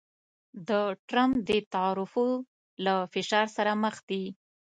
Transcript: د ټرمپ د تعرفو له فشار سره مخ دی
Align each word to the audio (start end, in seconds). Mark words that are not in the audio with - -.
د 0.67 0.69
ټرمپ 1.07 1.35
د 1.49 1.51
تعرفو 1.73 2.27
له 2.85 2.95
فشار 3.13 3.47
سره 3.57 3.71
مخ 3.83 3.95
دی 4.09 4.23